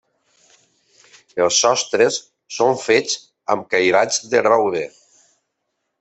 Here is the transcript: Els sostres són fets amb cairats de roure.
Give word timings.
Els 1.47 1.59
sostres 1.65 2.17
són 2.57 2.73
fets 2.87 3.19
amb 3.55 3.67
cairats 3.75 4.17
de 4.33 4.41
roure. 4.51 4.83